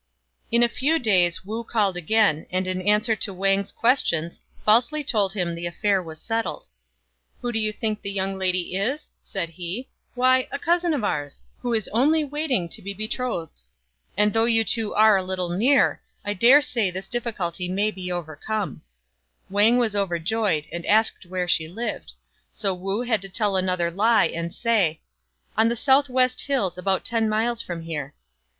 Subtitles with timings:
[0.51, 5.33] In a few days Wu called again, and in answer to Wang's questions falsely told
[5.33, 6.65] him that the affair was settled."
[7.41, 11.45] Who do you think the young lady is?" said he." Why, a cousin of ours,
[11.59, 13.61] who is only waiting to be betrothed;
[14.17, 17.31] and though you two are a little near, 3 I daresay the circumstances of the
[17.31, 18.41] case will be allowed to overrule this
[18.73, 18.81] objection."
[19.51, 22.13] Wang was overjoyed, and asked where she lived;
[22.49, 24.99] so Wu had to tell another lie, and say,"
[25.55, 28.15] On the south west hills, about ten miles from here."